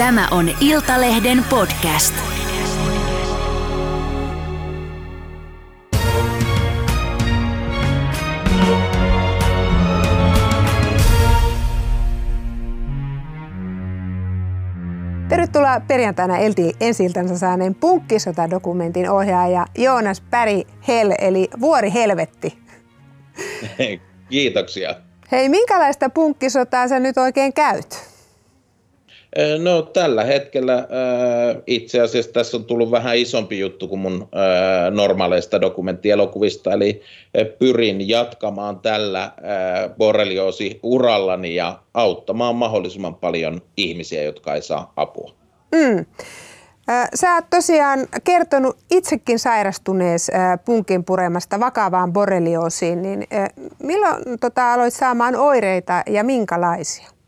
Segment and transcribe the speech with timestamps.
[0.00, 2.14] Tämä on Iltalehden podcast.
[15.28, 22.58] Tervetuloa perjantaina Elti ensiltänsä saaneen Punkkisota-dokumentin ohjaaja Joonas Päri Hel, eli Vuori Helvetti.
[24.30, 24.94] Kiitoksia.
[25.32, 28.09] Hei, minkälaista punkkisotaa sä nyt oikein käyt?
[29.58, 30.88] No tällä hetkellä
[31.66, 34.28] itse asiassa tässä on tullut vähän isompi juttu kuin mun
[34.90, 37.02] normaaleista dokumenttielokuvista, eli
[37.58, 39.32] pyrin jatkamaan tällä
[39.98, 45.34] borrelioosi-urallani ja auttamaan mahdollisimman paljon ihmisiä, jotka ei saa apua.
[45.74, 46.06] Mm.
[47.14, 50.30] Sä oot tosiaan kertonut itsekin sairastunees
[50.64, 53.26] punkin puremasta vakavaan borrelioosiin, niin
[53.82, 57.19] milloin tota, aloit saamaan oireita ja minkälaisia?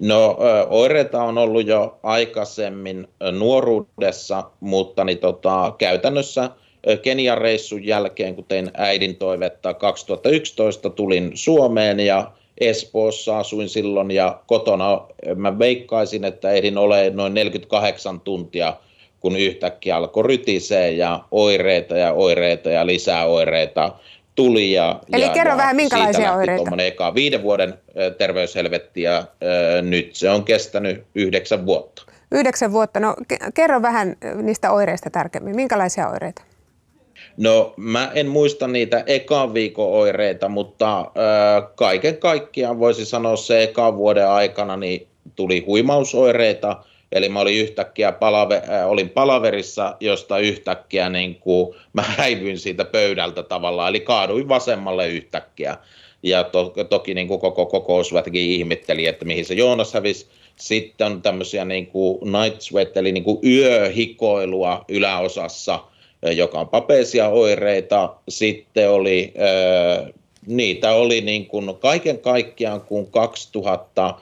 [0.00, 0.36] No
[0.68, 6.50] oireita on ollut jo aikaisemmin nuoruudessa, mutta niin tota, käytännössä
[7.02, 14.40] Kenian reissun jälkeen, kun tein äidin toivetta 2011, tulin Suomeen ja Espoossa asuin silloin ja
[14.46, 15.06] kotona
[15.36, 18.74] mä veikkaisin, että ehdin ole noin 48 tuntia,
[19.20, 23.92] kun yhtäkkiä alkoi rytisee ja oireita ja oireita ja lisää oireita
[24.38, 24.72] tuli.
[24.72, 26.70] Ja, Eli ja, kerro ja vähän, minkälaisia oireita?
[26.78, 27.74] eka viiden vuoden
[28.18, 29.24] terveyshelvetti ja
[29.82, 32.02] nyt se on kestänyt yhdeksän vuotta.
[32.32, 33.00] Yhdeksän vuotta.
[33.00, 33.14] No
[33.54, 35.56] kerro vähän niistä oireista tarkemmin.
[35.56, 36.42] Minkälaisia oireita?
[37.36, 41.06] No mä en muista niitä ekan viikon oireita, mutta äh,
[41.74, 48.12] kaiken kaikkiaan voisi sanoa se ekan vuoden aikana niin tuli huimausoireita, Eli mä olin yhtäkkiä
[48.12, 54.48] palave, äh, olin palaverissa, josta yhtäkkiä niin kuin, mä häivyin siitä pöydältä tavallaan, eli kaaduin
[54.48, 55.76] vasemmalle yhtäkkiä.
[56.22, 60.26] Ja to, toki niin kuin koko kokousväkikin ihmetteli, että mihin se Joonas hävisi.
[60.56, 65.80] Sitten on tämmöisiä niin kuin night sweat, eli niin kuin yöhikoilua yläosassa,
[66.22, 68.14] joka on papeisia oireita.
[68.28, 70.12] Sitten oli, äh,
[70.46, 74.14] niitä oli niin kuin kaiken kaikkiaan kuin 2000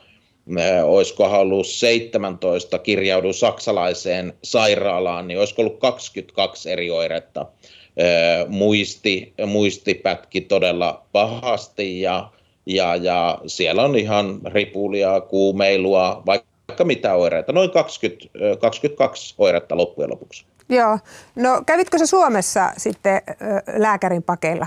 [0.84, 7.47] olisiko ollut 17, kirjaudun saksalaiseen sairaalaan, niin olisiko ollut 22 eri oiretta.
[8.49, 12.31] Muisti, muisti pätki todella pahasti ja,
[12.67, 17.53] ja, ja siellä on ihan ripulia, kuumeilua, vaikka mitä oireita.
[17.53, 18.28] Noin 20,
[18.61, 20.45] 22 oiretta loppujen lopuksi.
[20.69, 20.99] Joo.
[21.37, 23.23] No kävitkö se Suomessa sitten
[23.77, 24.67] lääkärin pakeilla?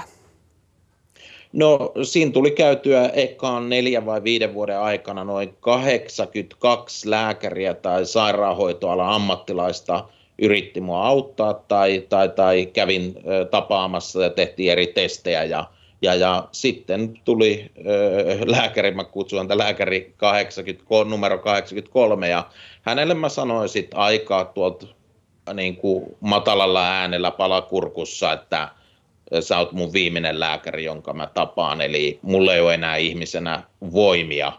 [1.53, 9.09] No siinä tuli käytyä ekaan neljän vai viiden vuoden aikana noin 82 lääkäriä tai sairaanhoitoalan
[9.09, 10.05] ammattilaista
[10.41, 13.15] yritti mua auttaa tai, tai, tai kävin
[13.51, 15.65] tapaamassa ja tehtiin eri testejä ja,
[16.01, 22.43] ja, ja sitten tuli ö, lääkäri, mä kutsun häntä lääkäri 83, numero 83 ja
[22.81, 24.87] hänelle mä sanoin sitten aikaa tuolta
[25.53, 25.79] niin
[26.19, 28.69] matalalla äänellä palakurkussa, että
[29.39, 33.63] sä oot mun viimeinen lääkäri, jonka mä tapaan, eli mulla ei ole enää ihmisenä
[33.93, 34.53] voimia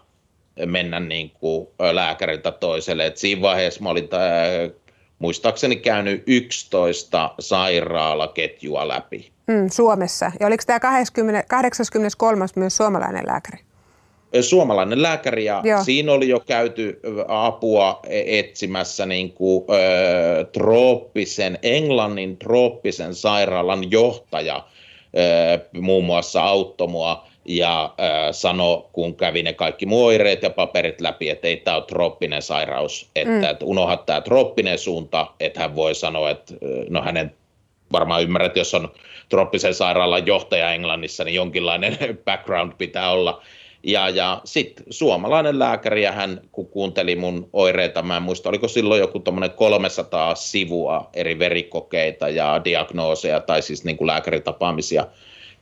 [0.67, 3.07] mennä niin kuin lääkäriltä toiselle.
[3.07, 4.47] Et siinä vaiheessa mä olin tää,
[5.19, 9.31] muistaakseni käynyt 11 sairaalaketjua läpi.
[9.47, 10.33] Mm, Suomessa.
[10.41, 12.47] Ja oliko tämä 83.
[12.57, 13.59] myös suomalainen lääkäri?
[14.41, 15.85] Suomalainen lääkäri ja Joo.
[15.85, 24.65] siinä oli jo käyty apua e-, etsimässä niin kuin, ö, trooppisen, Englannin trooppisen sairaalan johtaja
[25.19, 31.31] ö, muun muassa auttomua ja ö, sanoi, kun kävi ne kaikki muoireet ja paperit läpi,
[31.31, 33.45] että ei tämä ole trooppinen sairaus, että, mm.
[33.45, 36.55] että unohda tämä trooppinen suunta, että hän voi sanoa, että
[36.89, 37.35] no hänen
[37.93, 38.93] varmaan ymmärrät, jos on
[39.29, 43.43] trooppisen sairaalan johtaja Englannissa, niin jonkinlainen background pitää olla.
[43.83, 48.69] Ja, ja sitten suomalainen lääkäri, ja hän kun kuunteli mun oireita, mä en muista, oliko
[48.69, 49.23] silloin joku
[49.57, 55.07] 300 sivua eri verikokeita ja diagnooseja, tai siis niin kuin lääkäritapaamisia.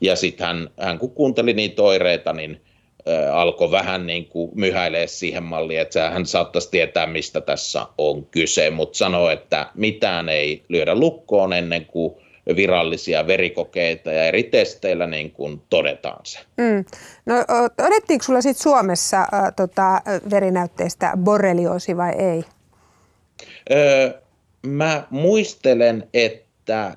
[0.01, 2.61] Ja sitten hän, hän kun kuunteli niitä oireita, niin
[3.09, 8.27] ä, alkoi vähän niin kuin myhäilee siihen malliin, että hän saattaisi tietää, mistä tässä on
[8.27, 12.15] kyse, mutta sanoi, että mitään ei lyödä lukkoon ennen kuin
[12.57, 16.39] virallisia verikokeita ja eri testeillä niin kuin todetaan se.
[16.57, 16.85] Mm.
[17.27, 17.35] No,
[17.77, 22.45] todettiinko sulla sitten Suomessa äh, tota, verinäytteistä borrelioosi vai ei?
[23.71, 24.21] Öö,
[24.67, 26.97] mä muistelen, että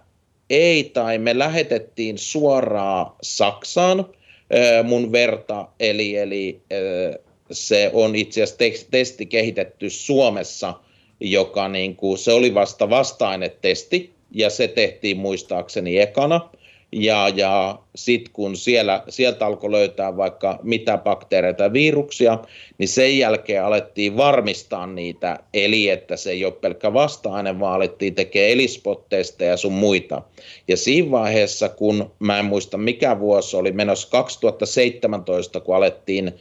[0.50, 4.06] ei tai me lähetettiin suoraan Saksaan
[4.54, 7.14] öö, mun verta, eli, eli öö,
[7.52, 10.74] se on itse asiassa testi kehitetty Suomessa,
[11.20, 16.50] joka niin kuin, se oli vasta vasta-ainetesti, ja se tehtiin muistaakseni ekana.
[16.92, 22.38] Ja, ja sitten kun siellä, sieltä alkoi löytää vaikka mitä bakteereita viruksia,
[22.78, 28.16] niin sen jälkeen alettiin varmistaa niitä, eli että se ei ole pelkkä vasta-aine, vaan alettiin
[28.16, 30.22] tekemään elispot-testejä ja sun muita.
[30.68, 36.32] Ja siinä vaiheessa, kun mä en muista mikä vuosi oli menossa 2017, kun alettiin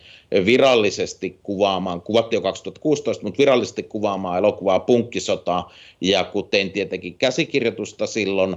[0.44, 5.64] virallisesti kuvaamaan, kuvattiin jo 2016, mutta virallisesti kuvaamaan elokuvaa Punkkisota,
[6.00, 8.56] ja kun tein tietenkin käsikirjoitusta silloin,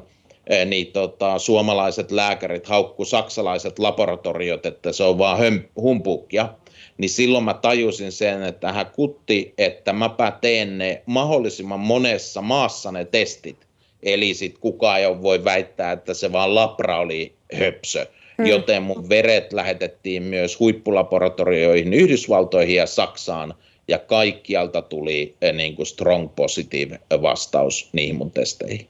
[0.65, 5.39] niin tota, suomalaiset lääkärit haukku saksalaiset laboratoriot, että se on vaan
[5.75, 6.49] humpuukia,
[6.97, 12.91] niin silloin mä tajusin sen, että hän kutti, että mäpä teen ne mahdollisimman monessa maassa
[12.91, 13.57] ne testit.
[14.03, 18.07] Eli sitten kukaan ei voi väittää, että se vaan labra oli höpsö
[18.37, 18.45] mm.
[18.45, 23.53] joten mun veret lähetettiin myös huippulaboratorioihin Yhdysvaltoihin ja Saksaan,
[23.87, 28.87] ja kaikkialta tuli niin kuin strong positive vastaus niihin mun testeihin.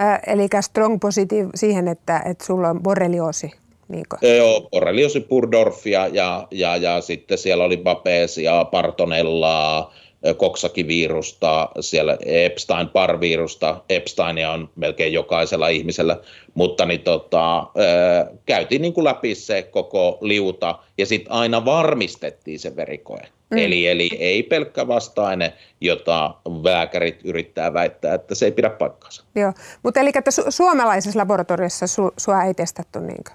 [0.00, 3.50] Äh, eli strong positive siihen, että, että sulla on borrelioosi.
[3.88, 4.16] Niinkö?
[4.36, 9.94] Joo, borrelioosi purdorfia ja, ja, ja sitten siellä oli babesia, partonellaa,
[10.36, 16.18] koksakivirusta, siellä Epstein-Barr-virusta, Epsteinia on melkein jokaisella ihmisellä,
[16.54, 17.66] mutta niin tota,
[18.46, 23.28] käytiin niin kuin läpi se koko liuta ja sitten aina varmistettiin se verikoe.
[23.50, 23.58] Mm.
[23.58, 26.34] Eli, eli ei pelkkä vastaine, jota
[26.64, 29.24] lääkärit yrittää väittää, että se ei pidä paikkaansa.
[29.34, 29.52] Joo,
[29.82, 33.30] mutta eli että su- suomalaisessa laboratoriossa su- sua ei testattu niinkö?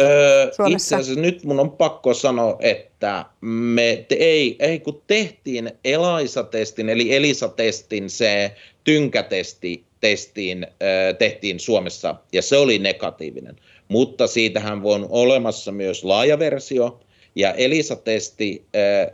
[0.00, 5.70] Öö, itse asiassa nyt mun on pakko sanoa, että me te, ei, ei kun tehtiin
[5.84, 8.54] ELISA-testin, eli ELISA-testin se
[8.84, 13.56] tynkätesti testiin, öö, tehtiin Suomessa ja se oli negatiivinen.
[13.88, 17.00] Mutta siitähän on olemassa myös laaja versio,
[17.36, 18.64] ja ELISA-testi,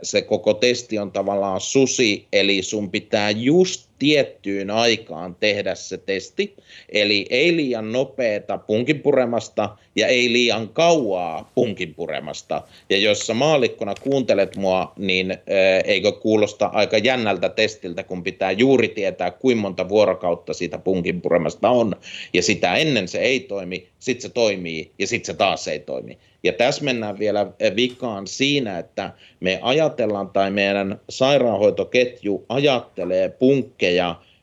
[0.03, 6.55] se koko testi on tavallaan susi, eli sun pitää just tiettyyn aikaan tehdä se testi.
[6.89, 12.61] Eli ei liian nopeeta punkinpuremasta ja ei liian kauaa punkinpuremasta.
[12.89, 15.37] Ja jos sä maalikkona kuuntelet mua, niin
[15.85, 21.95] eikö kuulosta aika jännältä testiltä, kun pitää juuri tietää, kuinka monta vuorokautta siitä punkinpuremasta on.
[22.33, 26.17] Ja sitä ennen se ei toimi, sitten se toimii ja sitten se taas ei toimi.
[26.43, 33.90] Ja tässä mennään vielä vikaan siinä, että me ajatellaan tai meidän sairaanhoitoketju ajattelee punkkeja,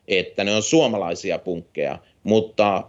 [0.07, 2.83] että ne on suomalaisia punkkeja, mutta äh,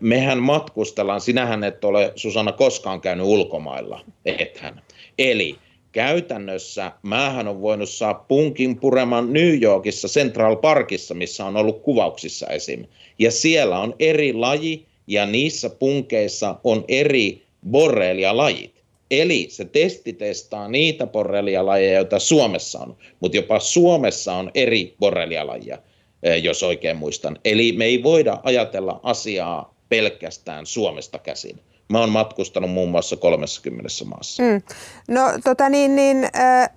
[0.00, 4.82] mehän matkustellaan, sinähän et ole Susanna koskaan käynyt ulkomailla, ethän.
[5.18, 5.56] Eli
[5.92, 12.46] käytännössä määhän on voinut saa punkin pureman New Yorkissa Central Parkissa, missä on ollut kuvauksissa
[12.46, 12.84] esim.
[13.18, 18.79] Ja siellä on eri laji ja niissä punkeissa on eri borrelia-lajit.
[19.10, 25.78] Eli se testi testaa niitä borrelia-lajeja, joita Suomessa on, mutta jopa Suomessa on eri borrelia-lajia,
[26.22, 27.38] eh, jos oikein muistan.
[27.44, 31.60] Eli me ei voida ajatella asiaa pelkästään Suomesta käsin.
[31.88, 34.42] Mä oon matkustanut muun muassa 30 maassa.
[34.42, 34.62] Mm.
[35.08, 36.70] No tota niin, niin äh,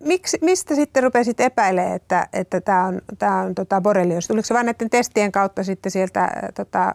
[0.00, 4.26] miksi, mistä sitten rupesit epäilemään, että, että tämä on, tää on tota borrelios?
[4.26, 6.94] Tuliko se vain näiden testien kautta sitten sieltä tota,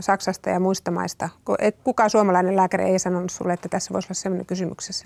[0.00, 1.28] Saksasta ja muista maista?
[1.84, 5.04] Kukaan suomalainen lääkäri ei sanonut sulle, että tässä voisi olla sellainen kysymyksessä?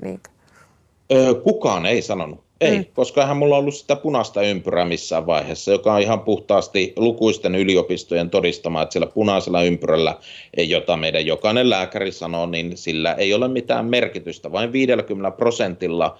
[1.10, 1.43] Niin?
[1.43, 2.49] Kukaan ei sanonut.
[2.60, 2.84] Ei, mm.
[2.94, 8.31] koska eihän mulla ollut sitä punaista ympyrää missään vaiheessa, joka on ihan puhtaasti lukuisten yliopistojen
[8.31, 10.14] todistama, että sillä punaisella ympyrällä,
[10.56, 14.52] jota meidän jokainen lääkäri sanoo, niin sillä ei ole mitään merkitystä.
[14.52, 16.19] Vain 50 prosentilla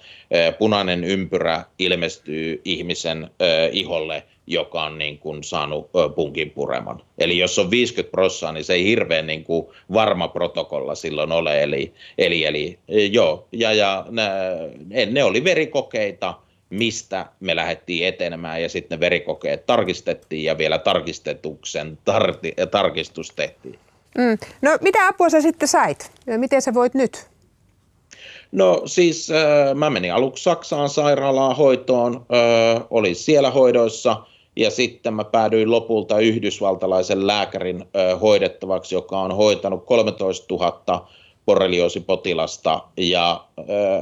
[0.59, 3.29] punainen ympyrä ilmestyy ihmisen
[3.71, 7.01] iholle joka on niin kuin saanut punkin pureman.
[7.17, 11.63] Eli jos on 50 prossaa, niin se ei hirveän niin kuin varma protokolla silloin ole.
[11.63, 12.79] Eli, eli, eli
[13.11, 16.33] joo, ja, ja ne, ne oli verikokeita,
[16.69, 23.79] mistä me lähdettiin etenemään ja sitten ne verikokeet tarkistettiin ja vielä tarkistetuksen tarti, tarkistus tehtiin.
[24.17, 24.37] Mm.
[24.61, 26.11] No mitä apua sä sitten sait?
[26.37, 27.29] Miten sä voit nyt?
[28.51, 34.17] No siis äh, mä menin aluksi Saksaan sairaalaan hoitoon, äh, olin siellä hoidoissa
[34.59, 37.85] ja sitten mä päädyin lopulta yhdysvaltalaisen lääkärin
[38.21, 41.07] hoidettavaksi, joka on hoitanut 13 000
[41.45, 42.83] borrelioosipotilasta.
[42.97, 43.45] Ja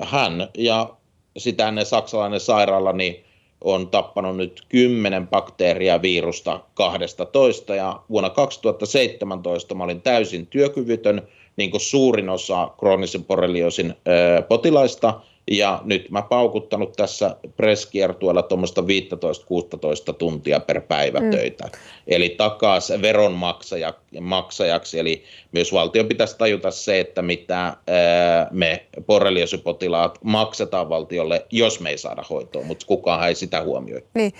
[0.03, 0.89] hän ja
[1.37, 3.23] sitä ennen saksalainen sairaala niin
[3.61, 11.71] on tappanut nyt 10 bakteeria virusta 12 ja vuonna 2017 mä olin täysin työkyvytön, niin
[11.71, 13.93] kuin suurin osa kroonisen borrelioosin
[14.47, 15.13] potilaista–
[15.51, 21.31] ja nyt mä paukuttanut tässä presskiertueella tuommoista 15-16 tuntia per päivä mm.
[21.31, 21.69] töitä.
[22.07, 27.77] Eli takaisin veronmaksajaksi, eli myös valtio pitäisi tajuta se, että mitä
[28.51, 34.03] me borreliosipotilaat maksetaan valtiolle, jos me ei saada hoitoa, mutta kukaan ei sitä huomioi.
[34.13, 34.33] Niin.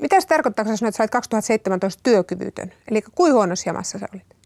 [0.00, 2.72] Mitä se tarkoittaa, kun sä että sä 2017 työkyvytön?
[2.90, 4.36] Eli kuinka huonossa jamassa sä olit?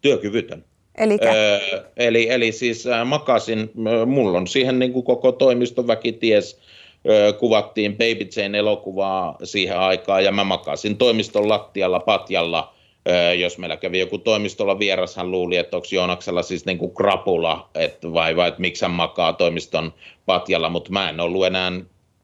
[0.00, 0.64] Työkyvytön.
[0.98, 1.32] Elikkä?
[1.32, 1.58] Öö,
[1.96, 3.70] eli, eli siis makasin,
[4.06, 6.60] mulla on siihen niin kuin koko toimistoväki ties,
[7.08, 12.74] öö, kuvattiin Baby Jane elokuvaa siihen aikaan ja mä makasin toimiston lattialla patjalla,
[13.08, 16.94] öö, jos meillä kävi joku toimistolla vieras, hän luuli, että onko Joonaksella siis niin kuin
[16.94, 19.94] krapula, että vai, vai että miksi hän makaa toimiston
[20.26, 21.72] patjalla, mutta mä en ollut enää,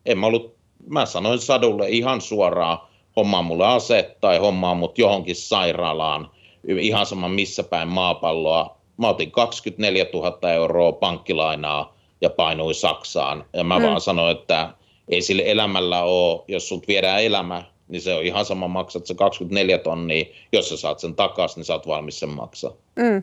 [0.06, 0.56] en mä ollut,
[0.88, 2.78] mä sanoin Sadulle ihan suoraan,
[3.16, 6.30] hommaa mulle ase tai hommaa mut johonkin sairaalaan,
[6.80, 8.78] ihan sama missä päin maapalloa.
[8.96, 13.44] Mä otin 24 000 euroa pankkilainaa ja painuin Saksaan.
[13.52, 13.84] Ja mä mm.
[13.84, 14.72] vaan sanoin, että
[15.08, 19.14] ei sille elämällä ole, jos sut viedään elämä, niin se on ihan sama, maksat se
[19.14, 20.24] 24 tonnia.
[20.52, 22.72] Jos sä saat sen takaisin, niin sä oot valmis sen maksaa.
[22.96, 23.22] Mm.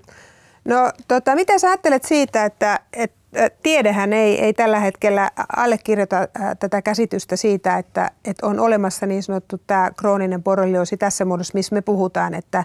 [0.66, 3.26] No tota, mitä sä ajattelet siitä, että, että
[3.64, 6.28] tiedehän ei, ei tällä hetkellä allekirjoita
[6.60, 11.76] tätä käsitystä siitä, että, että on olemassa niin sanottu tämä krooninen borrelioosi tässä muodossa, missä
[11.76, 12.64] me puhutaan, että,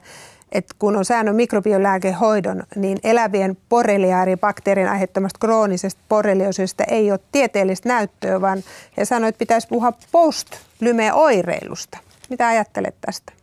[0.52, 8.40] että kun on säännön mikrobiolääkehoidon, niin elävien borreliaaribakteerin aiheuttamasta kroonisesta borrelioosista ei ole tieteellistä näyttöä,
[8.40, 8.62] vaan
[8.97, 11.99] he sanoivat, että pitäisi puhua post-lyme-oireilusta.
[12.30, 13.39] Mitä ajattelet tästä?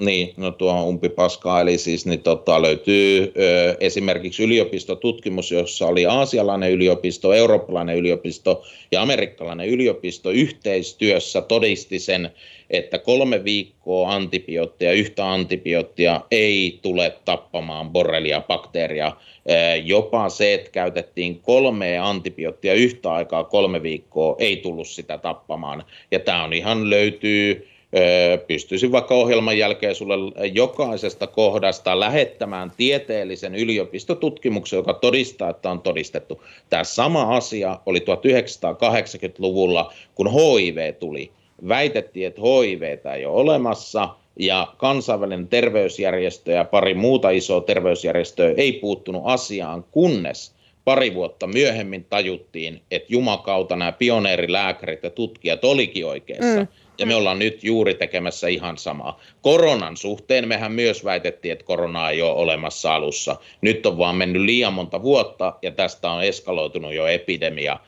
[0.00, 6.06] Niin, no tuo on umpipaskaa, eli siis niin tota, löytyy ö, esimerkiksi yliopistotutkimus, jossa oli
[6.06, 12.30] aasialainen yliopisto, eurooppalainen yliopisto ja amerikkalainen yliopisto yhteistyössä todisti sen,
[12.70, 19.12] että kolme viikkoa antibioottia, yhtä antibioottia ei tule tappamaan borrelia-bakteeria.
[19.84, 25.84] Jopa se, että käytettiin kolme antibioottia yhtä aikaa kolme viikkoa, ei tullut sitä tappamaan.
[26.10, 27.69] Ja tämä on ihan löytyy
[28.46, 30.14] pystyisin vaikka ohjelman jälkeen sulle
[30.52, 36.42] jokaisesta kohdasta lähettämään tieteellisen yliopistotutkimuksen, joka todistaa, että on todistettu.
[36.68, 41.32] Tämä sama asia oli 1980-luvulla, kun HIV tuli.
[41.68, 42.82] Väitettiin, että HIV
[43.14, 50.54] ei ole olemassa, ja kansainvälinen terveysjärjestö ja pari muuta isoa terveysjärjestöä ei puuttunut asiaan, kunnes
[50.84, 56.60] pari vuotta myöhemmin tajuttiin, että jumakauta nämä pioneerilääkärit ja tutkijat olikin oikeassa.
[56.60, 56.68] Mm.
[57.00, 59.20] Ja me ollaan nyt juuri tekemässä ihan samaa.
[59.42, 63.36] Koronan suhteen mehän myös väitettiin, että korona ei ole olemassa alussa.
[63.60, 67.78] Nyt on vaan mennyt liian monta vuotta ja tästä on eskaloitunut jo epidemia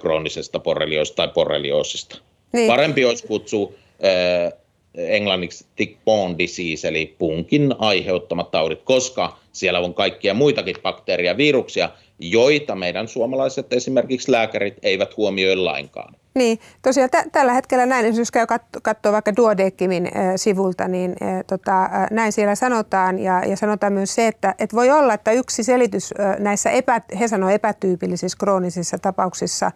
[0.00, 2.18] kroonisesta borrelioista tai borrelioosista.
[2.52, 2.66] Niin.
[2.66, 3.72] Parempi olisi kutsua
[4.04, 4.52] äh,
[4.94, 12.74] englanniksi tick-borne disease, eli punkin aiheuttamat taudit, koska siellä on kaikkia muitakin bakteeria viruksia, joita
[12.74, 16.16] meidän suomalaiset esimerkiksi lääkärit eivät huomioi lainkaan.
[16.34, 21.16] Niin, tosiaan t- tällä hetkellä näin, jos käy kat- katsoa vaikka Duodeckimin äh, sivulta, niin
[21.50, 25.62] tota, näin siellä sanotaan ja, ja sanotaan myös se, että et voi olla, että yksi
[25.62, 29.70] selitys näissä, epä, he sanoo epätyypillisissä kroonisissa tapauksissa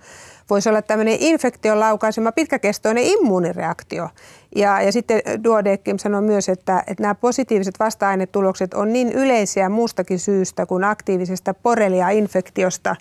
[0.50, 4.08] voisi olla tämmöinen infektion laukaisema pitkäkestoinen immuunireaktio.
[4.56, 10.18] Ja, ja sitten Duodeckim sanoi myös, että, että nämä positiiviset vasta-ainetulokset on niin yleisiä muustakin
[10.18, 12.96] syystä kuin aktiivisesta borrelia-infektiosta,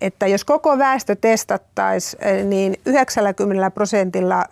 [0.00, 4.44] että jos koko väestö testattaisiin, niin 90 prosentilla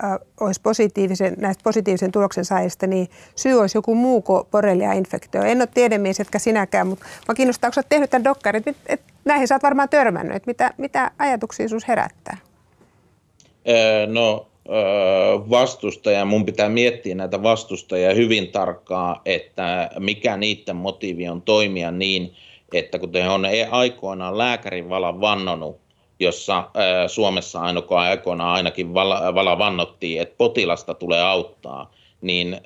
[0.45, 5.43] olisi positiivisen, näistä positiivisen tuloksen saajista, niin syy olisi joku muu kuin borrelia-infektio.
[5.43, 9.49] En ole tiedemies, etkä sinäkään, mutta mä kiinnostaa, oot tehnyt tämän dokkarin, että, että näihin
[9.49, 12.37] sä oot varmaan törmännyt, että mitä, mitä ajatuksia sinussa herättää?
[14.07, 14.47] no
[15.51, 22.35] vastustaja, mun pitää miettiä näitä vastustajia hyvin tarkkaan, että mikä niiden motiivi on toimia niin,
[22.73, 25.81] että kun he on aikoinaan lääkärin vala vannonut,
[26.23, 26.71] jossa
[27.07, 32.61] Suomessa ainokaan aikoinaan ainakin vala, vala vannottiin, että potilasta tulee auttaa, niin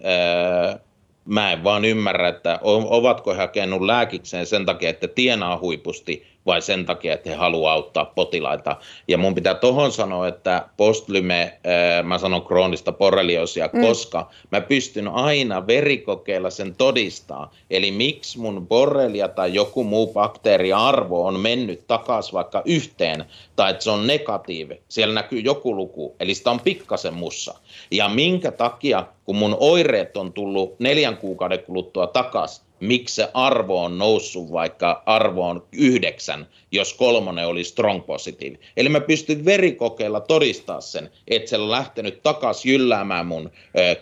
[1.25, 6.63] mä en vaan ymmärrä, että ovatko he hakenut lääkikseen sen takia, että tienaa huipusti vai
[6.63, 8.77] sen takia, että he haluaa auttaa potilaita.
[9.09, 11.59] Ja mun pitää tohon sanoa, että postlyme,
[12.03, 13.81] mä sanon kroonista borreliosia, mm.
[13.81, 17.53] koska mä pystyn aina verikokeilla sen todistaa.
[17.71, 23.25] Eli miksi mun borrelia tai joku muu bakteeriarvo on mennyt takaisin vaikka yhteen,
[23.57, 24.81] tai että se on negatiivi.
[24.89, 27.55] Siellä näkyy joku luku, eli sitä on pikkasen mussa.
[27.91, 33.85] Ja minkä takia, kun mun oireet on tullut neljän kuukauden kuluttua takaisin, miksi se arvo
[33.85, 38.59] on noussut, vaikka arvo on yhdeksän, jos kolmonen oli strong positive.
[38.77, 43.51] Eli mä pystyn verikokeilla todistaa sen, että se on lähtenyt takaisin jylläämään mun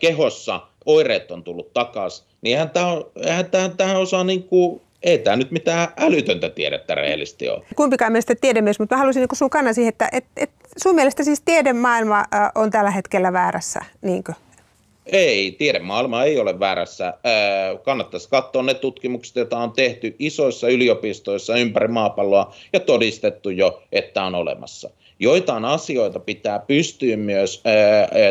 [0.01, 5.19] kehossa, oireet on tullut takaisin, niin eihän tähän, eihän tähän, tähän osaa niin kuin ei
[5.19, 7.65] tämä nyt mitään älytöntä tiedettä rehellisesti ole.
[7.77, 10.51] Kumpikaan mielestä tiedemies, mutta mä haluaisin niin sun kannan siihen, että et, et
[10.83, 14.33] sun mielestä siis tiedemaailma on tällä hetkellä väärässä, niinkö?
[15.07, 17.15] Ei, tiedemaailma ei ole väärässä.
[17.83, 24.25] Kannattaisi katsoa ne tutkimukset, joita on tehty isoissa yliopistoissa ympäri maapalloa ja todistettu jo, että
[24.25, 24.91] on olemassa.
[25.19, 27.63] Joitain asioita pitää pystyä myös,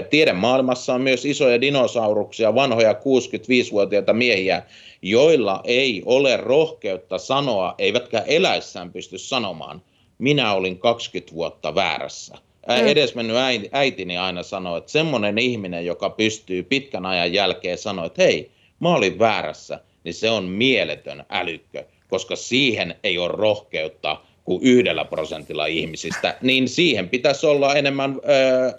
[0.10, 4.64] tiedemaailmassa on myös isoja dinosauruksia, vanhoja 65-vuotiaita miehiä,
[5.02, 9.82] joilla ei ole rohkeutta sanoa, eivätkä eläissään pysty sanomaan,
[10.18, 12.38] minä olin 20 vuotta väärässä.
[12.68, 12.88] Mm.
[12.88, 13.36] Edesmennyt
[13.72, 18.96] äitini aina sanoi, että semmoinen ihminen, joka pystyy pitkän ajan jälkeen sanoa, että hei, mä
[18.96, 25.66] olin väärässä, niin se on mieletön älykkö, koska siihen ei ole rohkeutta kuin yhdellä prosentilla
[25.66, 28.72] ihmisistä, niin siihen pitäisi olla enemmän öö,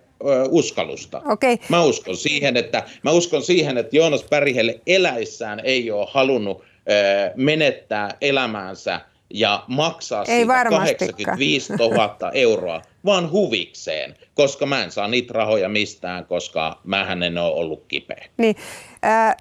[0.48, 1.22] uskallusta.
[1.26, 1.56] Okay.
[1.68, 7.30] Mä uskon siihen, että mä uskon siihen, että Joonas Pärihelle eläissään ei ole halunnut öö,
[7.36, 9.00] menettää elämäänsä
[9.30, 15.68] ja maksaa ei siitä 85 000 euroa, vaan huvikseen, koska mä en saa niitä rahoja
[15.68, 18.24] mistään, koska mähän en ole ollut kipeä.
[18.36, 18.56] Niin,
[19.04, 19.36] äh,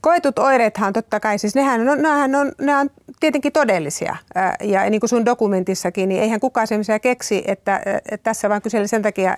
[0.00, 4.16] koetut oireethan totta kai, siis nehän on, nehän on, ne on tietenkin todellisia.
[4.60, 8.88] Ja niin kuin sun dokumentissakin, niin eihän kukaan semmoisia keksi, että, että tässä vaan kyseli
[8.88, 9.36] sen takia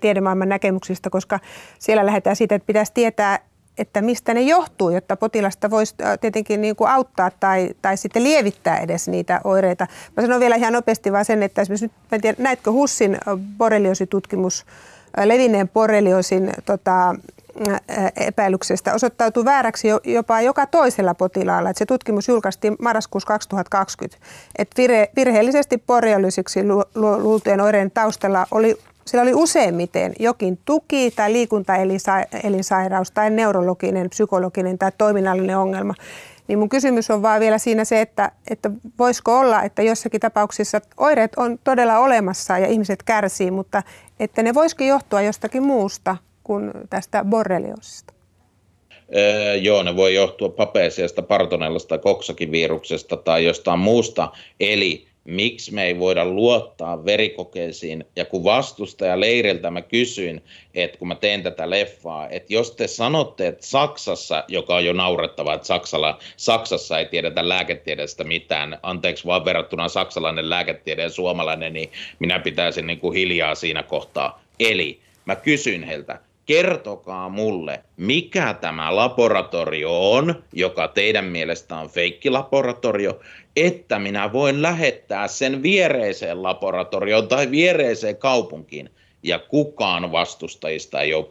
[0.00, 1.40] tiedemaailman näkemyksistä, koska
[1.78, 3.38] siellä lähdetään siitä, että pitäisi tietää,
[3.78, 8.78] että mistä ne johtuu, jotta potilasta voisi tietenkin niin kuin auttaa tai, tai sitten lievittää
[8.78, 9.86] edes niitä oireita.
[10.16, 13.18] Mä sanon vielä ihan nopeasti vaan sen, että esimerkiksi nyt, en tiedä, näitkö HUSin
[13.58, 14.66] borreliositutkimus,
[15.24, 17.14] levinneen borreliosin tota,
[18.16, 21.70] epäilyksestä osoittautui vääräksi jopa joka toisella potilaalla.
[21.70, 24.26] Että se tutkimus julkaistiin marraskuussa 2020.
[24.58, 24.82] Että
[25.16, 26.60] virheellisesti borreliosiksi
[26.94, 34.92] luultujen oireiden taustalla oli sillä oli useimmiten jokin tuki- tai liikuntaelinsairaus tai neurologinen, psykologinen tai
[34.98, 35.94] toiminnallinen ongelma.
[36.48, 40.80] Niin mun kysymys on vaan vielä siinä se, että, että voisiko olla, että jossakin tapauksissa
[40.96, 43.82] oireet on todella olemassa ja ihmiset kärsii, mutta
[44.20, 48.12] että ne voisikin johtua jostakin muusta kuin tästä borreliosista?
[49.16, 54.32] Öö, joo, ne voi johtua papeesiasta, partonellasta, koksakin viruksesta tai jostain muusta.
[54.60, 58.04] Eli miksi me ei voida luottaa verikokeisiin.
[58.16, 60.42] Ja kun vastustaja leiriltä mä kysyin,
[60.74, 64.92] että kun mä teen tätä leffaa, että jos te sanotte, että Saksassa, joka on jo
[64.92, 71.72] naurettava, että Saksalla, Saksassa ei tiedetä lääketiedeestä mitään, anteeksi vaan verrattuna saksalainen lääketiede ja suomalainen,
[71.72, 74.42] niin minä pitäisin niin kuin hiljaa siinä kohtaa.
[74.60, 83.20] Eli mä kysyin heiltä, kertokaa mulle, mikä tämä laboratorio on, joka teidän mielestä on feikkilaboratorio,
[83.56, 88.90] että minä voin lähettää sen viereiseen laboratorioon tai viereiseen kaupunkiin.
[89.22, 91.26] Ja kukaan vastustajista ei ole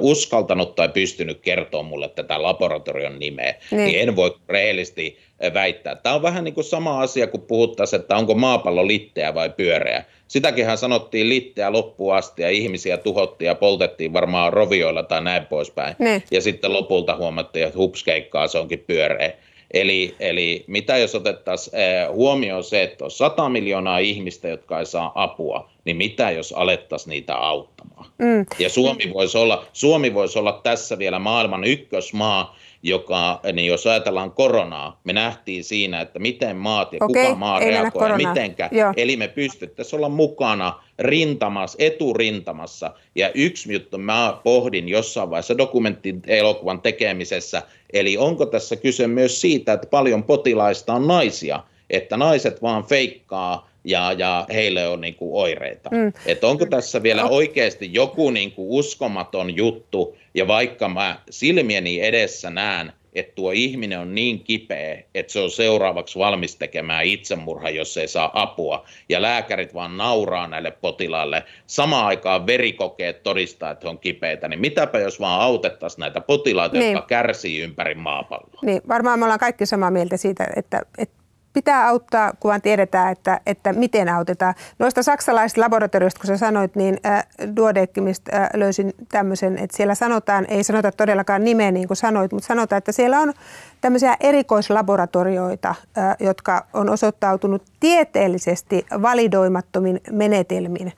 [0.00, 3.54] uskaltanut tai pystynyt kertoa mulle tätä laboratorion nimeä.
[3.70, 5.18] Niin, niin en voi rehellisesti
[5.54, 5.94] väittää.
[5.94, 10.04] Tämä on vähän niin kuin sama asia, kun puhuttaisiin, että onko maapallo litteä vai pyöreä.
[10.28, 15.96] Sitäkinhän sanottiin litteä loppuun asti ja ihmisiä tuhottiin ja poltettiin varmaan rovioilla tai näin poispäin.
[15.98, 16.22] Ne.
[16.30, 19.32] Ja sitten lopulta huomattiin, että hupskeikkaa se onkin pyöreä.
[19.74, 21.76] Eli, eli mitä jos otettaisiin
[22.12, 27.10] huomioon se, että on 100 miljoonaa ihmistä, jotka ei saa apua, niin mitä jos alettaisiin
[27.10, 28.06] niitä auttamaan?
[28.18, 28.46] Mm.
[28.58, 34.30] Ja Suomi voisi, olla, Suomi voisi olla tässä vielä maailman ykkösmaa, joka, niin jos ajatellaan
[34.30, 38.68] koronaa, me nähtiin siinä, että miten maat ja Okei, kuka maa reagoi ja mitenkä.
[38.72, 38.92] Joo.
[38.96, 42.94] Eli me pystyttäisiin olla mukana rintamassa, eturintamassa.
[43.14, 47.62] Ja yksi juttu mä pohdin jossain vaiheessa dokumenttielokuvan tekemisessä,
[47.92, 53.69] eli onko tässä kyse myös siitä, että paljon potilaista on naisia, että naiset vaan feikkaa
[53.84, 55.90] ja, ja heille on niin kuin oireita.
[55.92, 56.12] Mm.
[56.26, 57.28] Että onko tässä vielä no.
[57.30, 63.98] oikeasti joku niin kuin uskomaton juttu, ja vaikka mä silmieni edessä näen, että tuo ihminen
[63.98, 68.84] on niin kipeä, että se on seuraavaksi valmis tekemään itsemurha, jos ei saa apua.
[69.08, 71.44] Ja lääkärit vaan nauraa näille potilaille.
[71.66, 74.48] Samaan aikaan verikokeet todistaa, että he on kipeitä.
[74.48, 76.92] Niin mitäpä jos vaan autettaisiin näitä potilaita, niin.
[76.92, 78.60] jotka kärsii ympäri maapalloa.
[78.62, 81.19] Niin, varmaan me ollaan kaikki samaa mieltä siitä, että, että
[81.52, 84.54] pitää auttaa, kun vaan tiedetään, että, että miten autetaan.
[84.78, 90.46] Noista saksalaisista laboratorioista, kun sä sanoit, niin äh, Duodecimista äh, löysin tämmöisen, että siellä sanotaan,
[90.48, 93.32] ei sanota todellakaan nimeä niin kuin sanoit, mutta sanotaan, että siellä on
[93.80, 100.92] tämmöisiä erikoislaboratorioita, äh, jotka on osoittautunut tieteellisesti validoimattomin menetelmin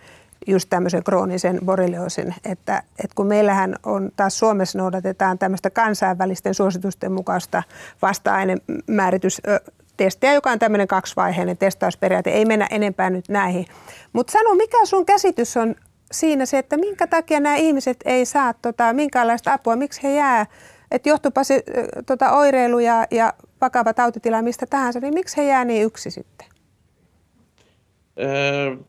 [0.46, 7.12] just tämmöisen kroonisen borrelioosin, että, että kun meillähän on taas Suomessa noudatetaan tämmöistä kansainvälisten suositusten
[7.12, 7.62] mukaista
[8.02, 9.42] vasta-ainemääritys
[9.96, 12.30] testiä, joka on tämmöinen kaksivaiheinen testausperiaate.
[12.30, 13.66] Ei mennä enempää nyt näihin.
[14.12, 15.74] Mutta sano, mikä sun käsitys on
[16.12, 20.46] siinä se, että minkä takia nämä ihmiset ei saa tota, minkäänlaista apua, miksi he jää,
[20.90, 21.62] että johtuupa se
[22.06, 26.51] tota, oireilu ja, ja vakava tautitila mistä tahansa, niin miksi he jää niin yksi sitten?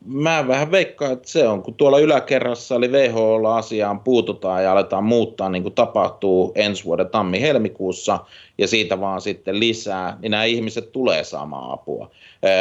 [0.04, 5.04] Mä vähän veikkaan, että se on, kun tuolla yläkerrassa eli WHO asiaan puututaan ja aletaan
[5.04, 8.18] muuttaa, niin kuin tapahtuu ensi vuoden tammi-helmikuussa,
[8.58, 12.10] ja siitä vaan sitten lisää, niin nämä ihmiset tulee saamaan apua.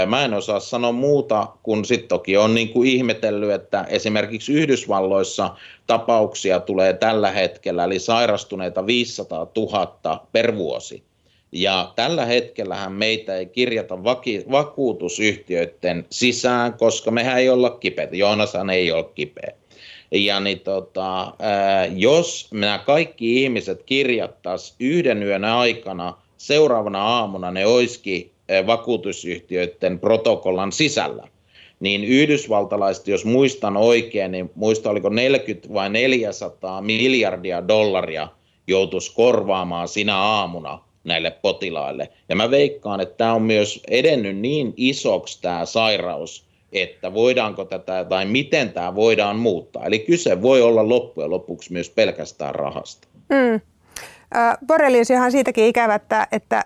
[0.06, 5.56] Mä en osaa sanoa muuta, kun sitten toki on niin kuin ihmetellyt, että esimerkiksi Yhdysvalloissa
[5.88, 11.04] tapauksia tulee tällä hetkellä, eli sairastuneita 500 000 per vuosi.
[11.54, 18.16] Ja tällä hetkellähän meitä ei kirjata vaki, vakuutusyhtiöiden sisään, koska mehän ei olla kipeitä.
[18.16, 19.54] Joonashan ei ole kipeä.
[20.12, 21.34] Ja niin tota,
[21.96, 28.32] jos nämä kaikki ihmiset kirjattaisiin yhden yön aikana, seuraavana aamuna ne olisikin
[28.68, 31.28] vakuutusyhtiöiden protokollan sisällä,
[31.80, 38.28] niin yhdysvaltalaiset, jos muistan oikein, niin muista oliko 40 vai 400 miljardia dollaria
[38.68, 42.10] joutuisi korvaamaan sinä aamuna näille potilaille.
[42.30, 48.06] Ja mä veikkaan, että tämä on myös edennyt niin isoksi tämä sairaus, että voidaanko tätä
[48.10, 49.86] tai miten tämä voidaan muuttaa.
[49.86, 53.08] Eli kyse voi olla loppujen lopuksi myös pelkästään rahasta.
[53.30, 53.62] Mm.
[54.68, 56.66] Borreliusihan siitäkin ikävä, että, että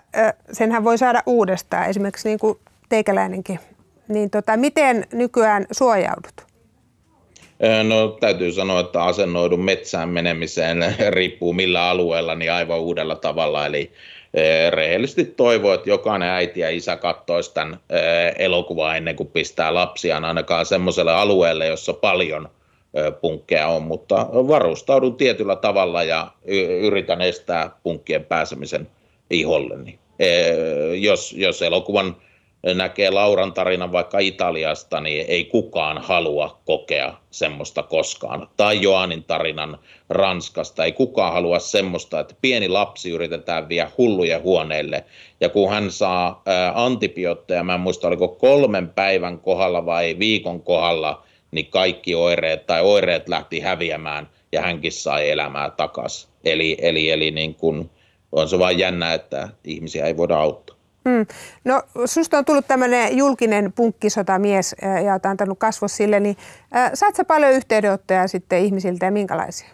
[0.52, 3.60] senhän voi saada uudestaan, esimerkiksi niin kuin teikäläinenkin.
[4.08, 6.48] Niin tota, miten nykyään suojaudut?
[7.88, 13.66] No täytyy sanoa, että asennoidun metsään menemiseen riippuu millä alueella, niin aivan uudella tavalla.
[13.66, 13.92] Eli
[14.70, 17.80] rehellisesti toivoo, että jokainen äiti ja isä katsoisi tämän
[18.38, 22.48] elokuvaa ennen kuin pistää lapsiaan ainakaan semmoiselle alueelle, jossa paljon
[23.20, 26.30] punkkeja on, mutta varustaudun tietyllä tavalla ja
[26.82, 28.88] yritän estää punkkien pääsemisen
[29.30, 29.98] iholleni.
[31.00, 32.16] Jos, jos elokuvan
[32.74, 38.48] näkee Lauran tarinan vaikka Italiasta, niin ei kukaan halua kokea semmoista koskaan.
[38.56, 45.04] Tai Joanin tarinan Ranskasta, ei kukaan halua semmoista, että pieni lapsi yritetään viedä hulluja huoneille.
[45.40, 46.42] Ja kun hän saa
[46.74, 52.82] antibiootteja, mä en muista oliko kolmen päivän kohdalla vai viikon kohdalla, niin kaikki oireet tai
[52.82, 56.30] oireet lähti häviämään ja hänkin sai elämää takaisin.
[56.44, 57.90] Eli, eli, eli niin kun,
[58.32, 60.67] on se vain jännä, että ihmisiä ei voida auttaa.
[61.08, 61.26] Hmm.
[61.64, 66.36] No susta on tullut tämmöinen julkinen punkkisotamies ja olet antanut kasvo sille, niin
[66.94, 69.68] saat sä paljon yhteydenottoja sitten ihmisiltä ja minkälaisia?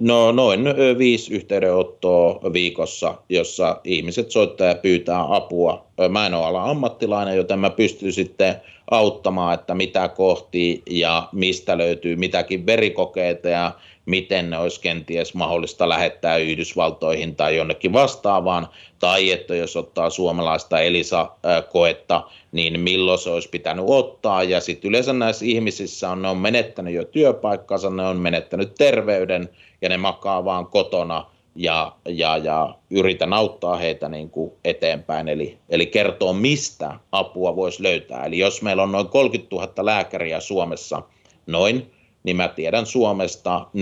[0.00, 0.60] No noin
[0.98, 5.86] viisi yhteydenottoa viikossa, jossa ihmiset soittaa ja pyytää apua.
[6.08, 8.54] Mä en ole ala ammattilainen, joten mä pystyn sitten
[8.90, 13.72] auttamaan, että mitä kohti ja mistä löytyy mitäkin verikokeita ja
[14.06, 18.68] miten ne olisi kenties mahdollista lähettää Yhdysvaltoihin tai jonnekin vastaavaan,
[18.98, 22.22] tai että jos ottaa suomalaista Elisa-koetta,
[22.52, 26.94] niin milloin se olisi pitänyt ottaa, ja sitten yleensä näissä ihmisissä on, ne on menettänyt
[26.94, 29.48] jo työpaikkansa, ne on menettänyt terveyden,
[29.82, 35.58] ja ne makaa vaan kotona, ja, ja, ja yritän auttaa heitä niin kuin eteenpäin, eli,
[35.68, 38.24] eli kertoo mistä apua voisi löytää.
[38.24, 41.02] Eli jos meillä on noin 30 000 lääkäriä Suomessa,
[41.46, 41.92] noin,
[42.22, 43.78] niin mä tiedän Suomesta 4-5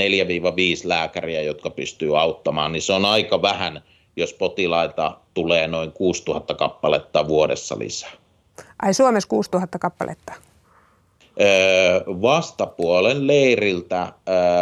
[0.85, 3.83] lääkäriä, jotka pystyy auttamaan, niin se on aika vähän,
[4.17, 8.11] jos potilaita tulee noin 6000 kappaletta vuodessa lisää.
[8.83, 10.33] Ai Suomessa 6000 kappaletta?
[12.07, 14.13] Vastapuolen leiriltä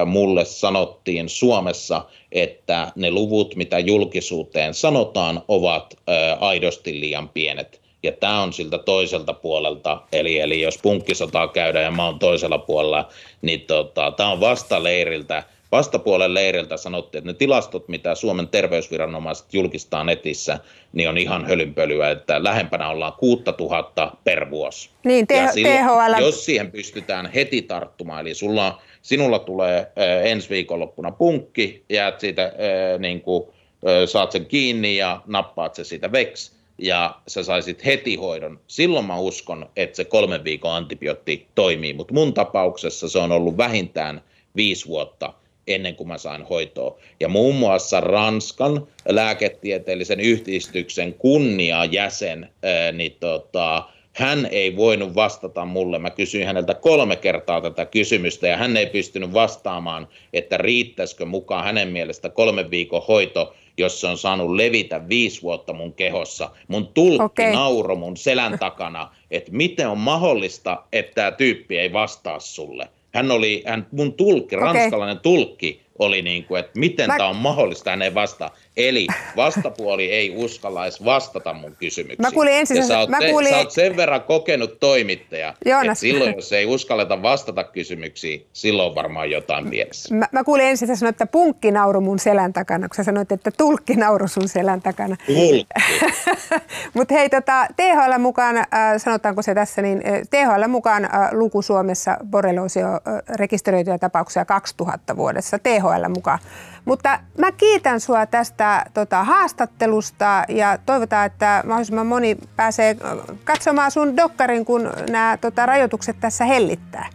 [0.07, 5.95] mulle sanottiin Suomessa, että ne luvut, mitä julkisuuteen sanotaan, ovat
[6.41, 7.83] aidosti liian pienet.
[8.03, 12.59] Ja tämä on siltä toiselta puolelta, eli, eli jos punkkisotaa käydään ja mä oon toisella
[12.59, 13.09] puolella,
[13.43, 19.55] niin tota, tämä on vasta leiriltä, vastapuolen leiriltä sanottiin, että ne tilastot, mitä Suomen terveysviranomaiset
[19.55, 20.59] julkistaa netissä,
[20.93, 24.91] niin on ihan hölynpölyä, että lähempänä ollaan 6000 per vuosi.
[25.05, 26.21] Niin, te- ja silloin, THL...
[26.21, 32.45] Jos siihen pystytään heti tarttumaan, eli sulla, sinulla tulee äh, ensi viikonloppuna punkki, jäät siitä,
[32.45, 32.53] äh,
[32.99, 38.17] niin kuin, äh, saat sen kiinni ja nappaat se siitä veksi, ja sä saisit heti
[38.17, 43.33] hoidon, silloin mä uskon, että se kolmen viikon antibiootti toimii, mutta mun tapauksessa se on
[43.33, 44.23] ollut vähintään
[44.57, 45.33] viisi vuotta
[45.67, 46.99] ennen kuin mä sain hoitoa.
[47.21, 52.49] Ja muun muassa Ranskan lääketieteellisen yhdistyksen kunniajäsen,
[52.93, 55.99] niin tota, hän ei voinut vastata mulle.
[55.99, 61.65] Mä kysyin häneltä kolme kertaa tätä kysymystä ja hän ei pystynyt vastaamaan, että riittäisikö mukaan
[61.65, 66.51] hänen mielestä kolmen viikon hoito, jos se on saanut levitä viisi vuotta mun kehossa.
[66.69, 67.53] Mun tulkki okay.
[67.53, 73.31] nauro mun selän takana, että miten on mahdollista, että tämä tyyppi ei vastaa sulle hän
[73.31, 74.73] oli, hän, mun tulkki, okay.
[74.73, 77.17] ranskalainen tulkki, oli niin kuin, että miten Mä...
[77.17, 78.51] tämä on mahdollista, hän ei vastaa.
[78.77, 79.07] Eli
[79.37, 82.27] vastapuoli ei uskallaisi vastata mun kysymyksiin.
[82.27, 83.51] Mä kuulin ensin, ja sä oot, mä kuulin...
[83.51, 85.87] sä oot sen verran kokenut toimittaja, Joonas.
[85.87, 90.15] että silloin jos ei uskalleta vastata kysymyksiin, silloin on varmaan jotain pielessä.
[90.15, 93.33] Mä, mä kuulin ensin, että sanoit, että punkki nauru mun selän takana, kun sä sanoit,
[93.33, 95.17] että tulkki nauru sun selän takana.
[96.95, 101.63] Mutta hei, tota, THL mukaan, äh, sanotaanko se tässä, niin äh, THL mukaan äh, luku
[101.63, 103.01] Suomessa borrelioosi on äh,
[103.37, 106.39] rekisteröityjä tapauksia 2000 vuodessa THL mukaan.
[106.85, 108.62] Mutta mä kiitän sua tästä
[108.95, 112.97] tota, haastattelusta ja toivotaan, että mahdollisimman moni pääsee
[113.45, 117.09] katsomaan sun dokkarin, kun nämä tota, rajoitukset tässä hellittää.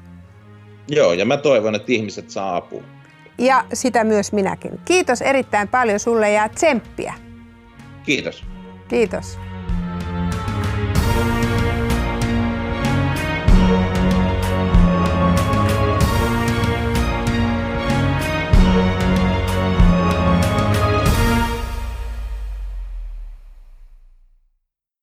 [0.87, 2.83] Joo, ja mä toivon, että ihmiset saa apua.
[3.37, 4.79] Ja sitä myös minäkin.
[4.85, 7.13] Kiitos erittäin paljon sulle ja tsemppiä.
[8.03, 8.43] Kiitos.
[8.87, 9.39] Kiitos.